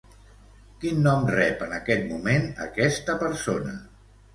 Quin 0.83 0.97
nom 1.09 1.29
rep 1.35 1.63
en 1.67 1.77
aquest 1.83 2.11
moment 2.11 2.51
aquesta 2.69 3.23
persona? 3.25 3.81